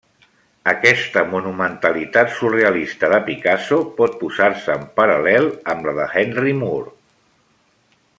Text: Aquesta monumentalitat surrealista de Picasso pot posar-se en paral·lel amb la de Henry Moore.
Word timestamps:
Aquesta 0.69 1.21
monumentalitat 1.33 2.31
surrealista 2.37 3.09
de 3.11 3.19
Picasso 3.29 3.77
pot 3.99 4.15
posar-se 4.23 4.71
en 4.77 4.87
paral·lel 5.01 5.51
amb 5.75 5.89
la 5.91 5.95
de 6.01 6.09
Henry 6.23 6.57
Moore. 6.63 6.95